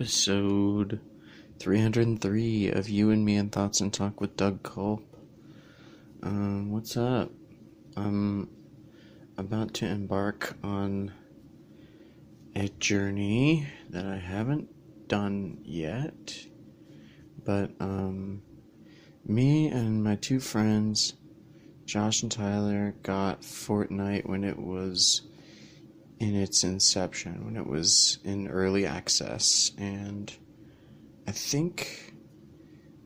[0.00, 1.00] Episode
[1.58, 5.02] 303 of You and Me and Thoughts and Talk with Doug Culp.
[6.22, 7.32] Um, what's up?
[7.96, 8.48] I'm
[9.36, 11.10] about to embark on
[12.54, 14.68] a journey that I haven't
[15.08, 16.46] done yet,
[17.44, 18.42] but um,
[19.26, 21.14] me and my two friends,
[21.86, 25.22] Josh and Tyler, got Fortnite when it was
[26.20, 30.32] in its inception, when it was in early access, and
[31.26, 32.14] I think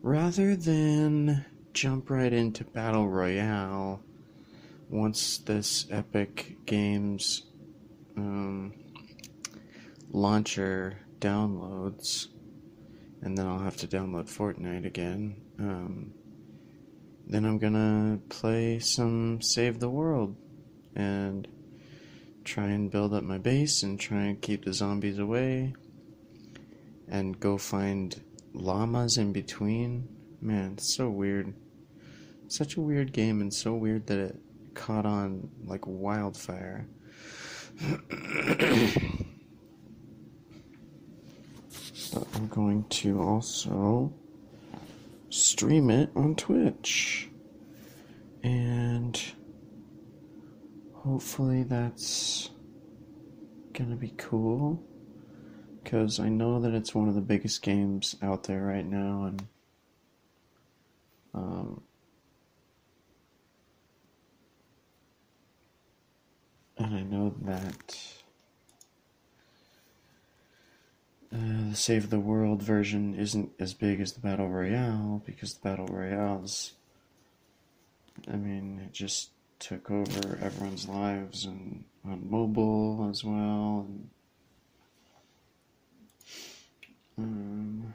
[0.00, 4.02] rather than jump right into Battle Royale,
[4.88, 7.44] once this Epic Games
[8.16, 8.74] um,
[10.10, 12.28] launcher downloads,
[13.22, 15.40] and then I'll have to download Fortnite again.
[15.58, 16.12] Um,
[17.26, 20.36] then I'm gonna play some Save the World
[20.94, 21.48] and
[22.44, 25.74] try and build up my base and try and keep the zombies away
[27.08, 28.22] and go find
[28.54, 30.08] llamas in between.
[30.40, 31.54] Man, it's so weird.
[32.48, 34.36] Such a weird game and so weird that it
[34.74, 36.86] caught on like wildfire.
[42.12, 44.12] but I'm going to also
[45.30, 47.28] stream it on Twitch.
[48.42, 49.20] And
[51.04, 52.50] hopefully that's
[53.72, 54.82] gonna be cool.
[55.82, 59.44] Because I know that it's one of the biggest games out there right now, and
[61.34, 61.80] um,
[66.78, 67.98] and I know that
[71.32, 75.68] uh, the Save the World version isn't as big as the Battle Royale because the
[75.68, 76.74] Battle Royale's,
[78.32, 79.30] I mean, it just
[79.62, 83.86] took over everyone's lives and on mobile as well.
[83.88, 84.08] And,
[87.16, 87.94] um,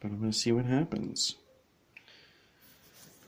[0.00, 1.36] but I'm gonna see what happens.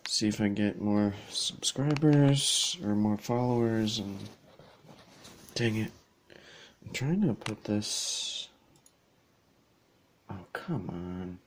[0.07, 4.19] See if I get more subscribers or more followers and
[5.55, 5.93] dang it.
[6.85, 8.49] I'm trying to put this
[10.29, 11.46] Oh come on.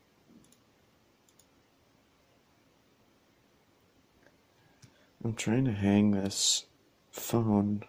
[5.23, 6.65] I'm trying to hang this
[7.11, 7.83] phone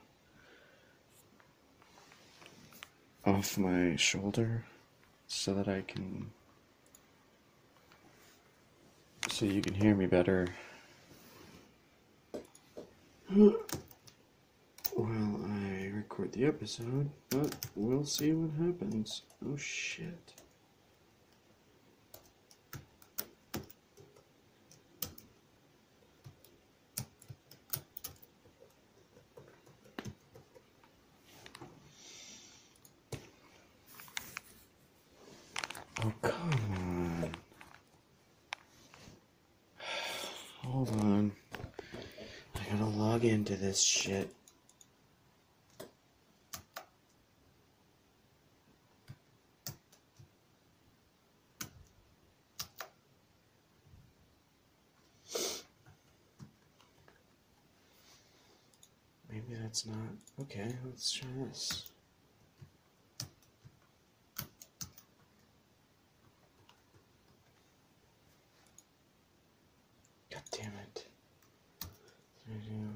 [3.24, 4.64] off my shoulder
[5.26, 6.30] so that I can
[9.28, 10.48] so you can hear me better
[14.94, 19.22] while I record the episode, but we'll see what happens.
[19.46, 20.34] Oh shit.
[36.02, 37.30] Oh, come on.
[40.62, 41.32] Hold on.
[42.54, 44.34] I gotta log into this shit.
[59.50, 59.96] Maybe that's not.
[60.40, 61.90] Okay, let's try this.
[70.30, 71.06] God damn it.
[71.82, 72.88] I do?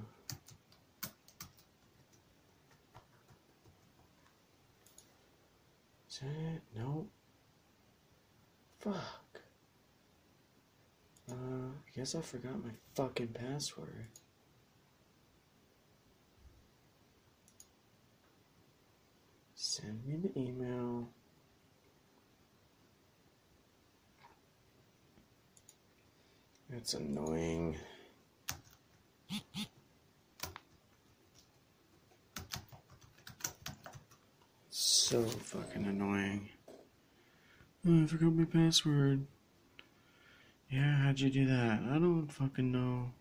[6.09, 6.62] Is that it?
[6.76, 7.06] No.
[8.78, 9.41] Fuck.
[11.31, 14.06] Uh, I guess I forgot my fucking password.
[19.66, 21.08] Send me the email.
[26.84, 27.76] That's annoying.
[34.69, 36.50] So fucking annoying.
[37.88, 39.26] Oh, I forgot my password.
[40.69, 41.81] Yeah, how'd you do that?
[41.90, 43.12] I don't fucking know.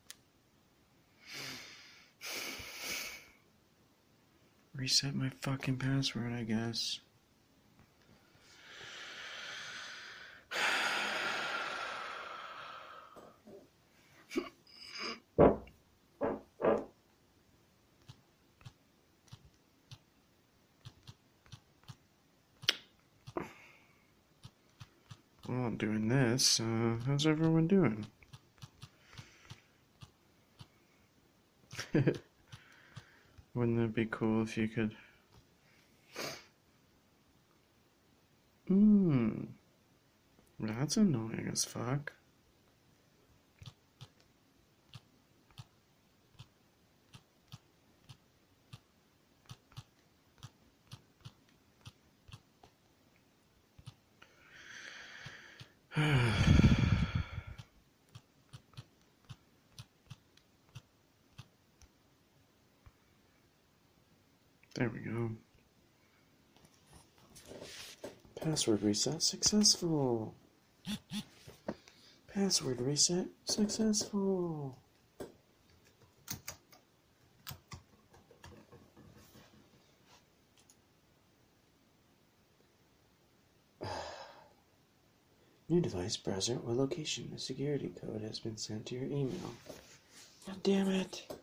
[4.76, 7.00] Reset my fucking password, I guess.
[25.48, 25.72] Well,
[26.34, 26.60] This.
[26.60, 28.08] Uh, how's everyone doing?
[33.54, 34.96] Wouldn't it be cool if you could
[38.68, 39.44] Hmm.
[40.60, 42.14] That's annoying as fuck.
[55.96, 56.34] there
[64.90, 65.30] we go.
[68.42, 70.34] Password reset successful.
[72.34, 74.76] Password reset successful.
[85.74, 87.32] New device browser or location.
[87.36, 89.56] A security code has been sent to your email.
[90.46, 91.34] God damn it.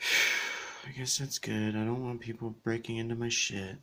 [0.88, 1.76] I guess that's good.
[1.76, 3.76] I don't want people breaking into my shit.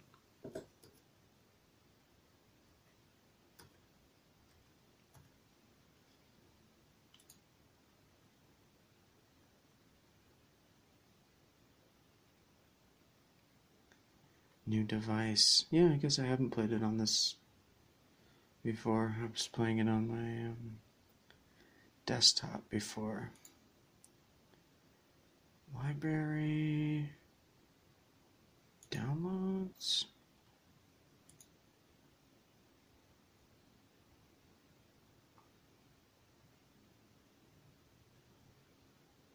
[14.71, 15.65] New device.
[15.69, 17.35] Yeah, I guess I haven't played it on this
[18.63, 19.17] before.
[19.21, 20.77] I was playing it on my um,
[22.05, 23.31] desktop before.
[25.75, 27.09] Library.
[28.89, 30.05] Downloads.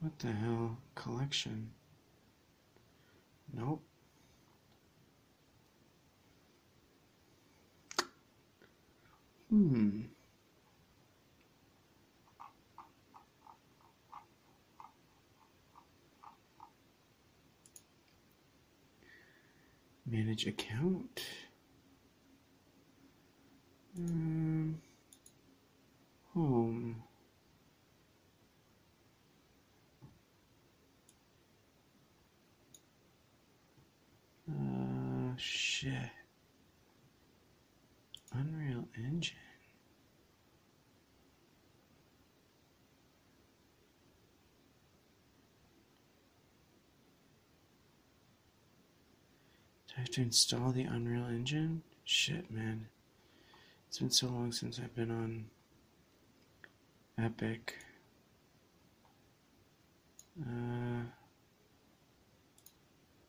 [0.00, 0.78] What the hell?
[0.94, 1.72] Collection.
[3.52, 3.82] Nope.
[9.50, 10.00] Hmm.
[20.08, 21.22] Manage account.
[23.98, 24.80] Um,
[26.34, 27.02] home.
[34.48, 35.92] Uh, shit.
[38.32, 39.36] Unreal Engine.
[49.88, 51.82] Do I have to install the Unreal Engine?
[52.06, 52.86] Shit, man.
[53.86, 55.44] It's been so long since I've been on
[57.18, 57.74] Epic.
[60.40, 61.02] Uh,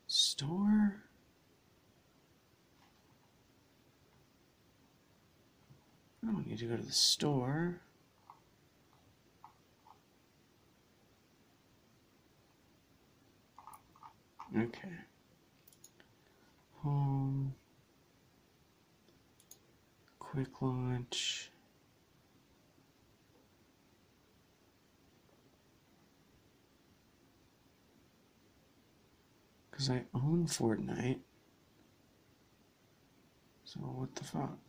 [0.08, 1.04] store?
[6.24, 7.82] I don't need to go to the store.
[14.58, 14.88] Okay.
[16.88, 17.54] Home.
[20.20, 21.52] Quick launch.
[29.70, 31.20] Because I own Fortnite.
[33.66, 34.67] So what the fuck?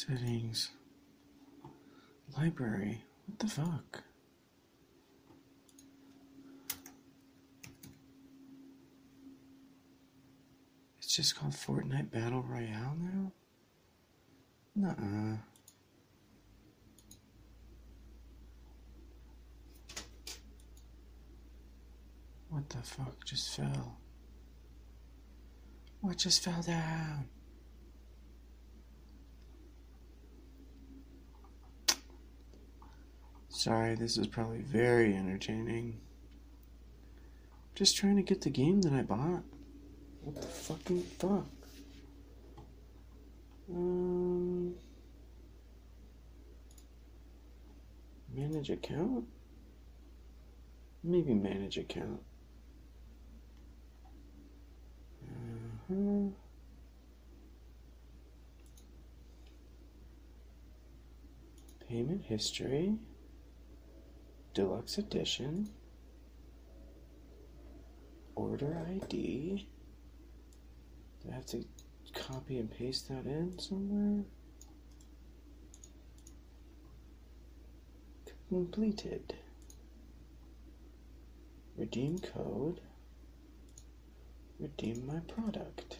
[0.00, 0.70] Settings.
[2.34, 3.04] Library.
[3.26, 4.02] What the fuck?
[11.00, 13.32] It's just called Fortnite Battle Royale now?
[14.74, 15.36] Nuh-uh.
[22.48, 23.98] What the fuck just fell?
[26.00, 27.28] What just fell down?
[33.60, 36.00] Sorry, this is probably very entertaining.
[37.74, 39.42] Just trying to get the game that I bought.
[40.22, 41.44] What the fucking fuck?
[43.70, 44.76] Um,
[48.34, 49.26] manage account?
[51.04, 52.22] Maybe manage account.
[55.22, 56.30] Uh-huh.
[61.86, 62.94] Payment history.
[64.52, 65.70] Deluxe Edition,
[68.34, 69.68] Order ID.
[71.22, 71.64] Do I have to
[72.14, 74.24] copy and paste that in somewhere?
[78.48, 79.34] Completed.
[81.76, 82.80] Redeem code.
[84.58, 85.99] Redeem my product.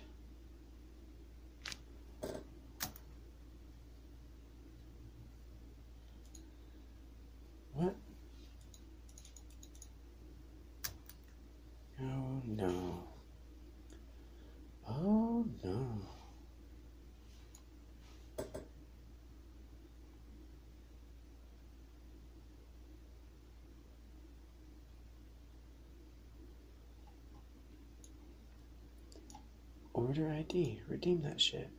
[30.10, 30.80] Order ID.
[30.88, 31.70] Redeem that shit.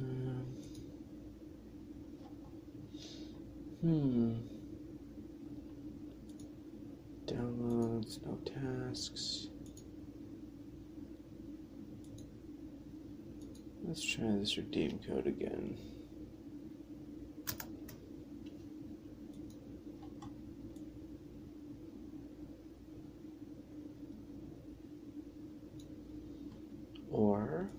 [0.00, 0.46] Um,
[3.82, 4.36] hmm.
[7.26, 9.25] Downloads, no tasks.
[13.96, 15.78] Let's try this redeem code again.
[27.10, 27.70] Or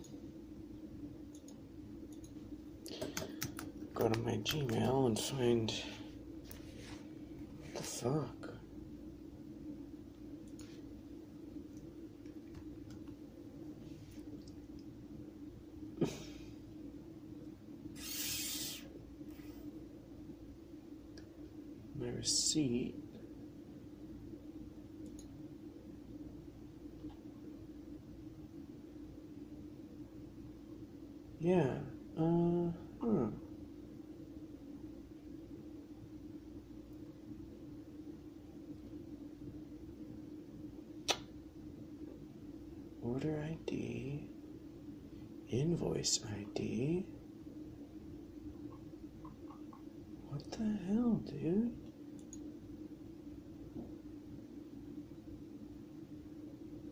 [3.94, 5.72] go to my Gmail and find
[7.76, 8.38] the fuck.
[22.08, 22.96] My receipt.
[31.40, 31.78] Yeah.
[32.20, 32.72] Uh.
[33.02, 33.28] Huh.
[43.02, 44.30] Order ID.
[45.50, 47.06] Invoice ID.
[50.30, 51.72] What the hell, dude?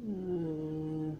[0.08, 1.16] Uh,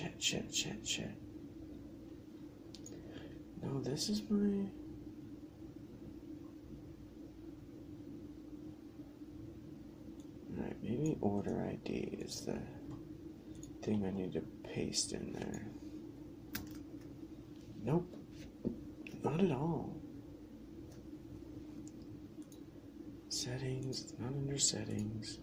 [0.00, 1.14] Chat, chat, chat, chat.
[3.62, 4.64] No, this is my.
[10.56, 12.58] Alright, maybe order ID is the
[13.84, 14.40] thing I need to
[14.72, 15.66] paste in there.
[17.84, 18.16] Nope,
[19.22, 20.00] not at all.
[23.28, 25.40] Settings, not under settings.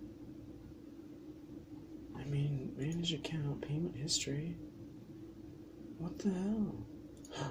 [2.98, 4.58] Manage account, payment history.
[6.00, 6.88] What the hell?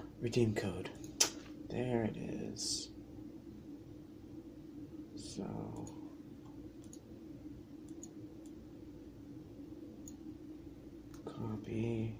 [0.20, 0.90] Redeem code.
[1.70, 2.88] There it is.
[5.14, 5.86] So.
[11.24, 12.18] Copy.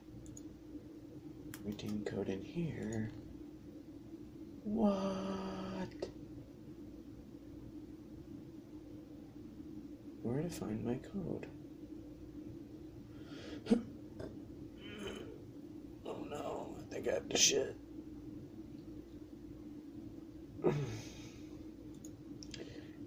[1.65, 3.11] Redeem code in here.
[4.63, 6.11] What?
[10.23, 11.49] Where to find my code?
[16.07, 16.75] oh
[17.07, 17.77] to shit.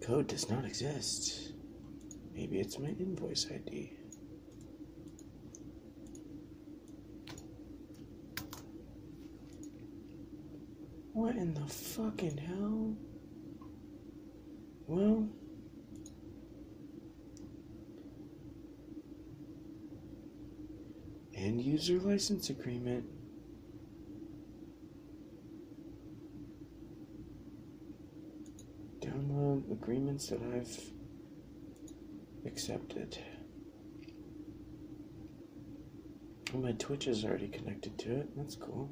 [0.02, 1.52] Code does not exist.
[2.34, 3.94] Maybe it's my invoice ID.
[11.14, 12.96] What in the fucking hell?
[14.88, 15.28] Well,
[21.36, 23.06] end user license agreement.
[29.02, 30.80] Download agreements that I've
[32.46, 33.18] accepted.
[36.54, 38.36] Oh, my Twitch is already connected to it.
[38.36, 38.92] That's cool.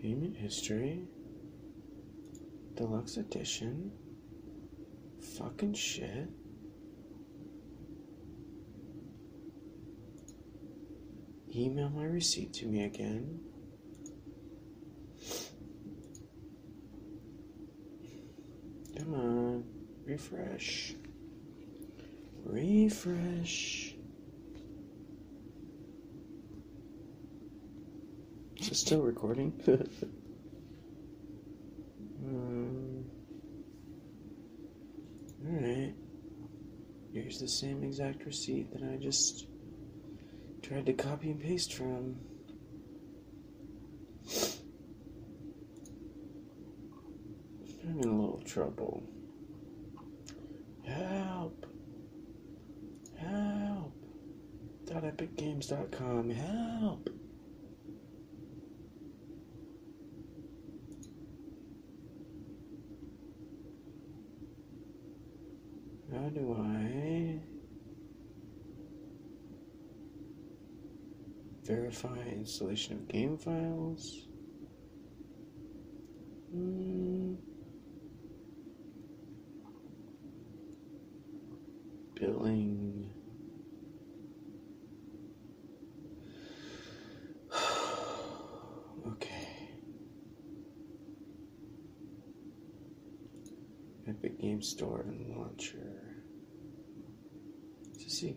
[0.00, 1.08] Payment history.
[2.74, 3.90] Deluxe edition.
[5.38, 6.28] Fucking shit.
[11.56, 13.40] Email my receipt to me again.
[18.98, 19.64] Come on.
[20.30, 20.94] Refresh.
[22.44, 23.94] Refresh.
[28.56, 29.52] Is it still recording?
[32.26, 33.04] um,
[35.46, 35.94] Alright.
[37.12, 39.46] Here's the same exact receipt that I just
[40.62, 42.16] tried to copy and paste from.
[47.86, 49.02] I'm in a little trouble.
[55.24, 56.30] EpicGames.com.
[56.30, 57.08] Help!
[66.12, 67.40] How do I
[71.64, 74.26] verify installation of game files?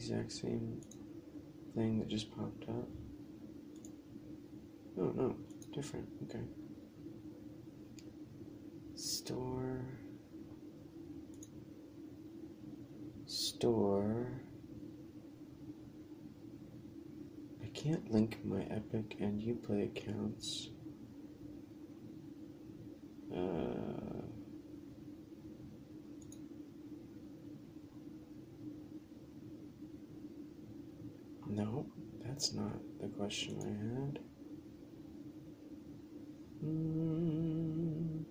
[0.10, 0.80] Exact same
[1.76, 2.88] thing that just popped up?
[4.98, 5.36] Oh no,
[5.74, 6.08] different.
[6.24, 6.44] Okay.
[8.96, 9.86] Store.
[13.26, 14.42] Store.
[17.62, 20.70] I can't link my Epic and Uplay accounts.
[23.36, 23.78] Uh,
[31.50, 31.86] no,
[32.38, 34.20] that's not the question I had.
[36.64, 38.26] Mm.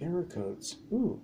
[0.00, 0.76] Error codes.
[0.92, 1.20] Ooh.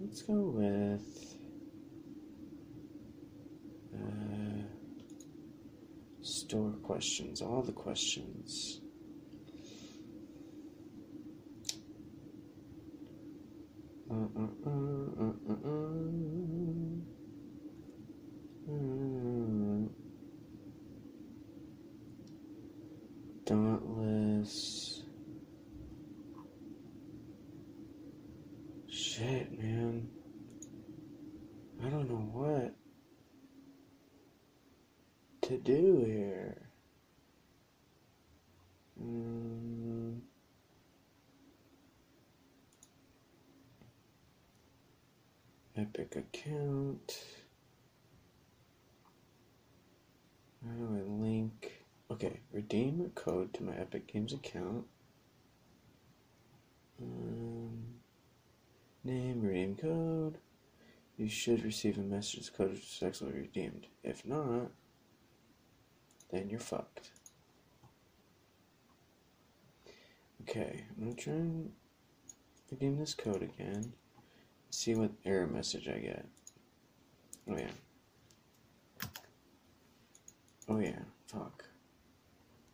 [0.00, 1.36] Let's go with
[3.94, 4.64] uh,
[6.20, 7.40] store questions.
[7.40, 8.80] All the questions.
[14.03, 14.03] Uh, uh, uh, uh, uh, uh.
[14.03, 14.03] Mm.
[23.44, 25.02] Dauntless.
[28.88, 30.08] Shit, man.
[31.84, 32.74] I don't know what
[35.42, 36.56] to do here.
[39.02, 40.20] Mm.
[46.16, 47.18] Account.
[50.64, 51.72] How do I link?
[52.10, 54.84] Okay, redeem a code to my Epic Games account.
[57.02, 57.84] Um,
[59.02, 60.38] name, redeem code.
[61.16, 63.86] You should receive a message code is successfully redeemed.
[64.02, 64.70] If not,
[66.30, 67.10] then you're fucked.
[70.42, 71.72] Okay, I'm gonna try and
[72.70, 73.94] redeem this code again.
[74.74, 76.26] See what error message I get.
[77.48, 77.70] Oh yeah.
[80.68, 81.64] Oh yeah, fuck.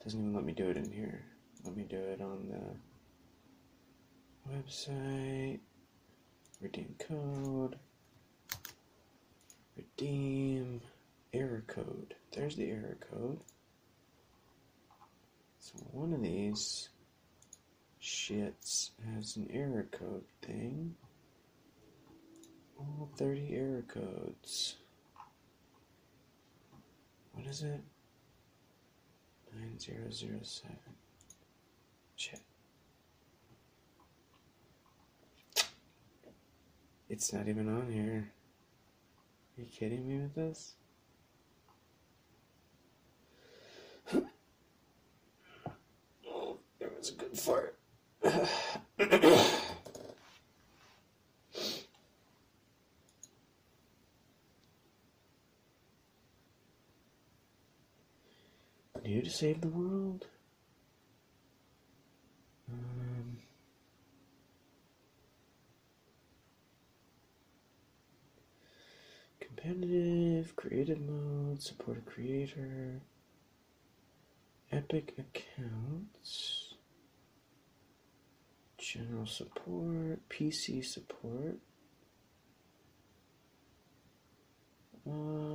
[0.02, 1.22] Doesn't even let me do it in here.
[1.62, 2.74] Let me do it on the
[4.50, 5.60] website.
[6.62, 7.76] Redeem code.
[9.76, 10.80] Redeem
[11.34, 12.14] error code.
[12.32, 13.40] There's the error code.
[15.58, 16.88] So one of these
[18.02, 20.96] shits has an error code thing.
[22.80, 24.76] All 30 error codes.
[27.34, 27.82] What is it?
[29.54, 30.76] 9007.
[32.16, 32.40] Shit.
[37.08, 38.32] It's not even on here.
[39.58, 40.74] Are you kidding me with this?
[46.26, 47.76] oh, there was a good fart.
[59.02, 60.26] New to save the world?
[62.70, 63.38] Um,
[69.40, 73.00] competitive, creative mode, support a creator,
[74.72, 76.74] epic accounts,
[78.78, 81.58] general support, PC support.
[85.08, 85.49] Uh,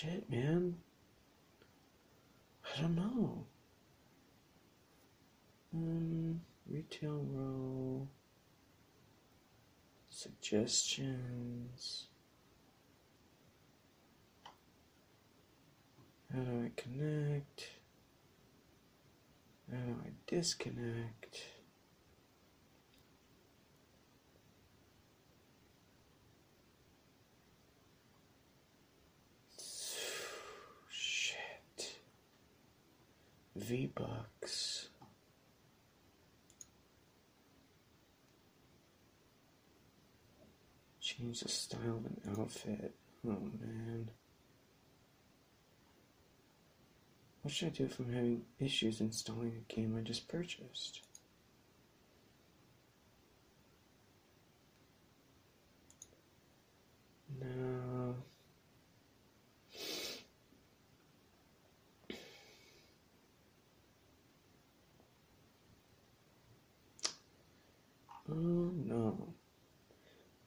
[0.00, 0.76] Shit, man.
[2.62, 3.46] I don't know.
[5.74, 8.06] Um, retail row.
[10.08, 12.06] Suggestions.
[16.32, 17.70] How do I connect?
[19.68, 21.42] How do I disconnect?
[30.90, 31.98] Shit.
[33.58, 34.88] V Bucks.
[41.00, 42.94] Change the style of an outfit.
[43.26, 44.10] Oh man.
[47.42, 51.00] What should I do if I'm having issues installing a game I just purchased?
[57.40, 57.97] No.
[68.30, 69.34] Oh no.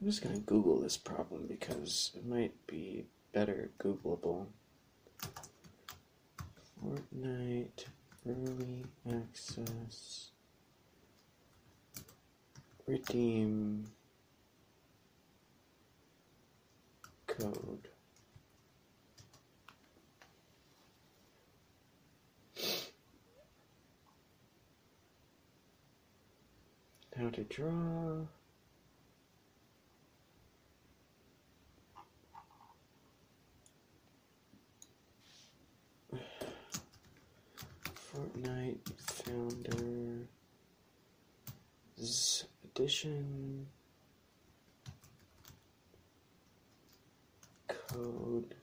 [0.00, 4.46] I'm just gonna Google this problem because it might be better Googleable.
[6.82, 7.84] Fortnite
[8.26, 10.30] early access
[12.86, 13.86] redeem
[17.26, 17.88] code.
[27.18, 28.26] How to draw.
[37.94, 38.78] Fortnite
[39.24, 40.26] Founders
[42.64, 43.66] Edition
[47.68, 48.54] Code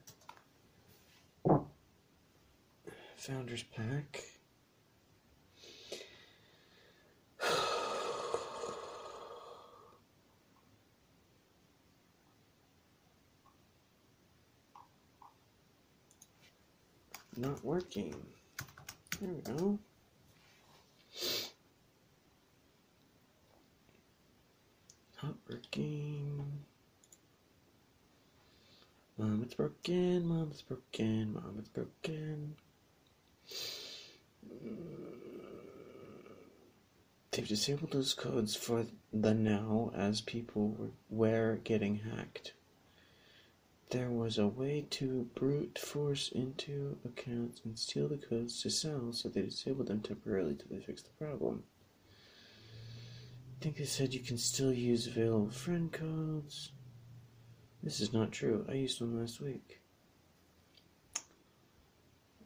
[3.15, 4.28] Founders Pack.
[17.59, 18.15] Not working.
[19.19, 19.79] There we go.
[25.21, 26.45] Not working.
[29.17, 30.25] Mom, it's broken.
[30.25, 31.33] Mom, it's broken.
[31.33, 32.55] Mom, it's broken.
[37.31, 42.53] They've disabled those codes for the now as people were getting hacked.
[43.89, 49.11] There was a way to brute force into accounts and steal the codes to sell,
[49.13, 51.63] so they disabled them temporarily till they fixed the problem.
[53.59, 56.71] I think they said you can still use available friend codes.
[57.81, 58.63] This is not true.
[58.69, 59.81] I used one last week.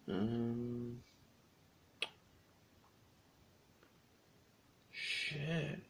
[0.08, 1.00] Um.
[4.92, 5.82] Shit.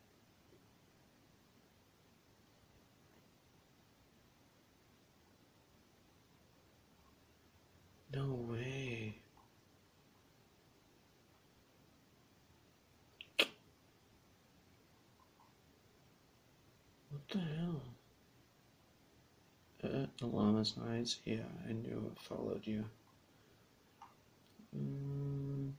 [8.14, 9.16] No way.
[17.10, 17.82] What the hell?
[19.84, 21.20] Uh, the llama's eyes?
[21.26, 22.86] Yeah, I knew it followed you.
[24.78, 25.72] Mm.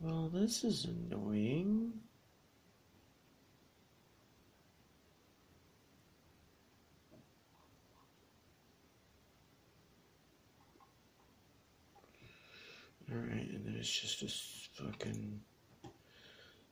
[0.00, 1.92] Well, this is annoying.
[13.10, 15.40] Alright, and then it's just a fucking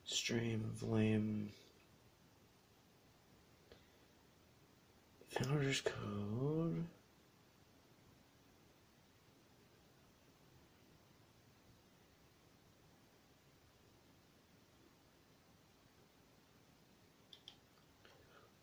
[0.05, 1.51] stream of lame
[5.31, 6.85] founder's code.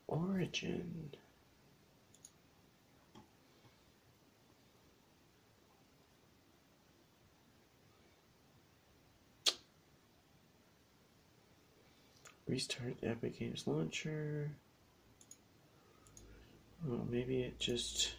[0.07, 1.09] Origin.
[12.47, 14.51] Restart the Epic Games Launcher.
[16.85, 18.13] Well, maybe it just.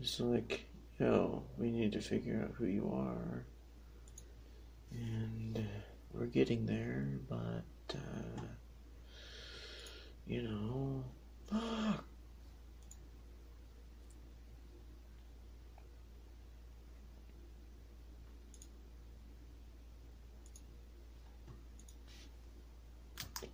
[0.00, 0.64] It's like,
[1.00, 3.44] yo, we need to figure out who you are.
[4.92, 5.66] And
[6.12, 8.42] we're getting there, but, uh,
[10.26, 11.04] you know.
[11.50, 12.07] Fuck!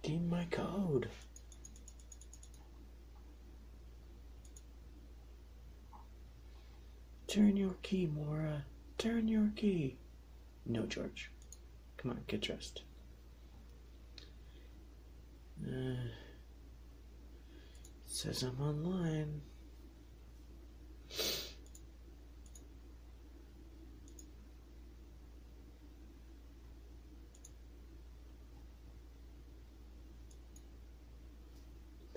[0.04, 1.08] Redeem my code.
[7.26, 8.66] Turn your key, Mora.
[8.98, 9.96] Turn your key.
[10.66, 11.30] No, George.
[11.96, 12.82] Come on, get dressed.
[15.66, 15.94] Uh,
[18.04, 19.40] says I'm online.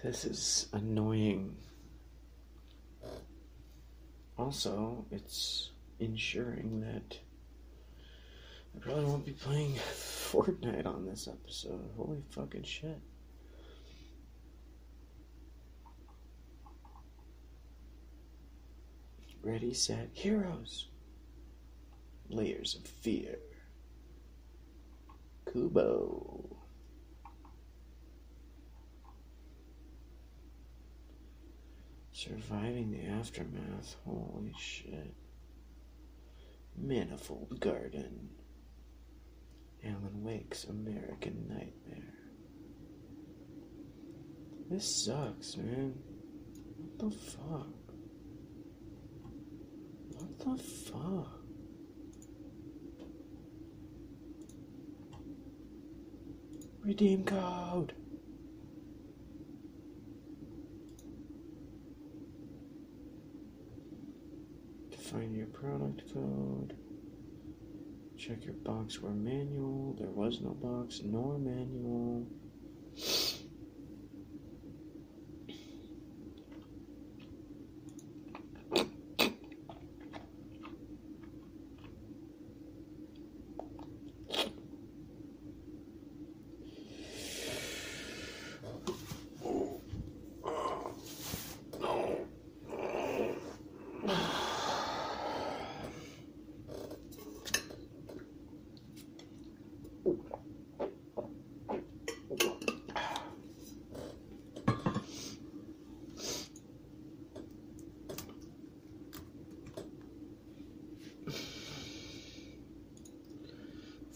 [0.07, 1.57] This is annoying.
[4.37, 7.19] Also, it's ensuring that
[8.73, 11.89] I probably won't be playing Fortnite on this episode.
[11.97, 13.01] Holy fucking shit.
[19.43, 20.87] Ready, set, heroes.
[22.29, 23.39] Layers of fear.
[25.51, 26.57] Kubo.
[32.17, 33.95] Surviving the aftermath.
[34.03, 35.13] Holy shit.
[36.75, 38.29] Manifold Garden.
[39.85, 42.15] Alan Wake's American Nightmare.
[44.67, 45.93] This sucks, man.
[46.79, 47.67] What the fuck?
[50.15, 51.39] What the fuck?
[56.83, 57.93] Redeem code.
[65.17, 66.77] Find your product code.
[68.19, 69.95] Check your box or manual.
[69.97, 72.27] There was no box nor manual.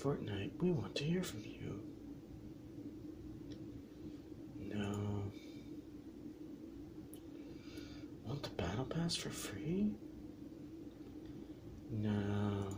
[0.02, 1.82] Fortnite, we want to hear from you.
[4.60, 5.24] No.
[8.26, 9.92] Want the battle pass for free?
[11.92, 12.78] No.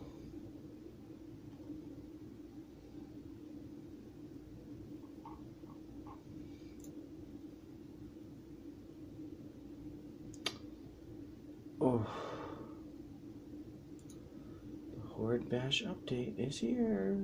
[11.82, 12.08] Oh.
[14.96, 17.18] The Horde Bash update is here.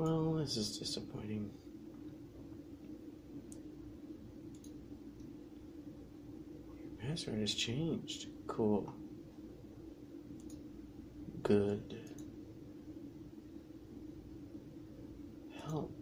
[0.00, 1.48] Well, this is disappointing.
[6.80, 8.26] Your password has changed.
[8.48, 8.92] Cool.
[11.44, 11.96] Good.
[15.68, 15.92] Help.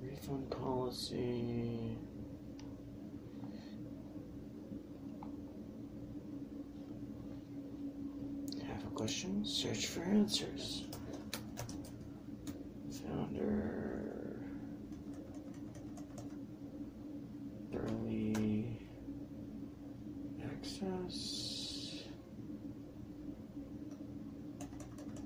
[0.00, 1.96] Refund policy.
[8.66, 9.44] Have a question?
[9.44, 10.87] Search for answers.